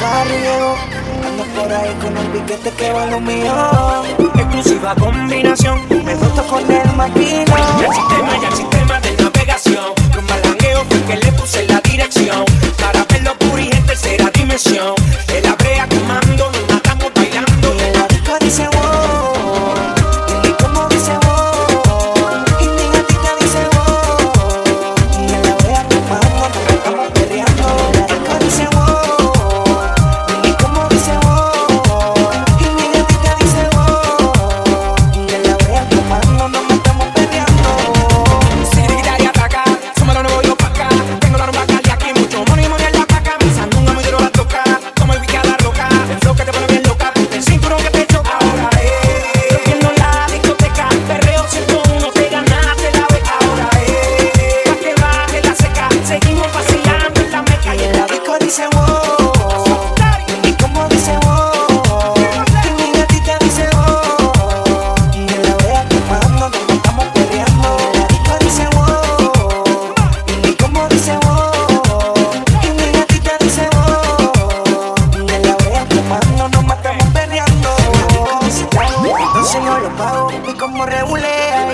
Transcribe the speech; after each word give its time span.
carriego. 0.00 0.74
Ando 1.26 1.44
por 1.54 1.72
ahí 1.72 1.94
con 2.02 2.16
el 2.16 2.26
piquete 2.28 2.70
que 2.70 2.92
va 2.92 3.06
lo 3.06 3.20
mío. 3.20 3.52
Exclusiva 4.34 4.94
combinación, 4.94 5.78
me 6.04 6.14
doto 6.14 6.42
con 6.46 6.70
el 6.70 6.92
maquino. 6.96 7.54
Ya 7.78 7.86
existe, 7.86 8.14
ya 8.42 8.48
existe. 8.48 8.79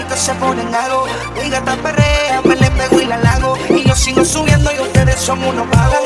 chicas 0.06 0.20
se 0.20 0.34
ponen 0.34 0.74
algo. 0.74 1.06
Mi 1.42 1.50
gata 1.50 1.76
perrea, 1.76 2.40
me 2.44 2.56
le 2.56 2.70
pego 2.70 3.00
y 3.00 3.06
la 3.06 3.18
lago. 3.18 3.56
Y 3.68 3.84
yo 3.84 3.94
sigo 3.94 4.24
subiendo 4.24 4.70
y 4.72 4.80
ustedes 4.80 5.20
son 5.20 5.42
unos 5.42 5.68
vagos. 5.70 5.96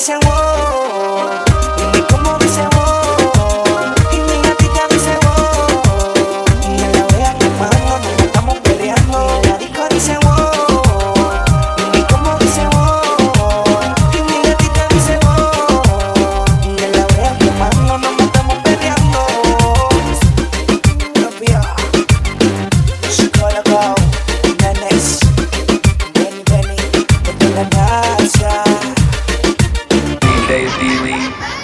dicen 0.00 0.29
Baby. 30.60 31.59